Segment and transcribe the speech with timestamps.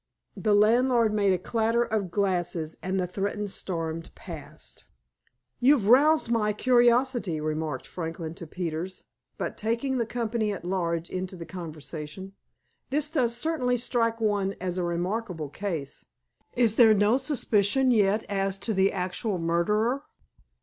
[0.35, 4.83] The landlord made a clatter of glasses, and the threatened storm passed.
[5.59, 9.03] "You've aroused my curiosity," remarked Franklin to Peters,
[9.37, 12.33] but taking the company at large into the conversation.
[12.89, 16.03] "This does certainly strike one as a remarkable case.
[16.55, 20.01] Is there no suspicion yet as to the actual murderer?"